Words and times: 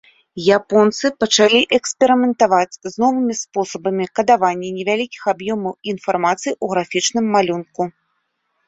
Японцы 0.53 1.11
пачалі 1.23 1.59
эксперыментаваць 1.79 2.77
з 2.93 2.93
новымі 3.03 3.33
спосабамі 3.43 4.05
кадавання 4.21 4.69
невялікіх 4.79 5.21
аб'ёмаў 5.37 5.73
інфармацыі 5.95 6.53
ў 6.63 6.75
графічным 6.75 7.25
малюнку. 7.39 7.81